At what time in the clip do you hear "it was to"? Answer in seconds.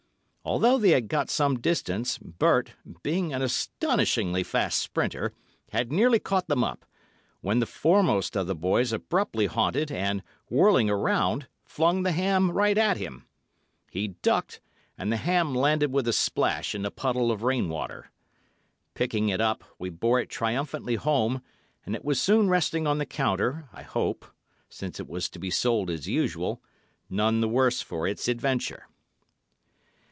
24.99-25.39